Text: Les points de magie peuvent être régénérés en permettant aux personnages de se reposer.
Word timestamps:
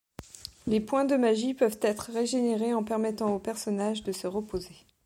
Les 0.65 0.79
points 0.79 1.05
de 1.05 1.15
magie 1.15 1.53
peuvent 1.53 1.77
être 1.79 2.11
régénérés 2.11 2.73
en 2.73 2.83
permettant 2.83 3.35
aux 3.35 3.39
personnages 3.39 4.01
de 4.01 4.11
se 4.11 4.25
reposer. 4.25 4.75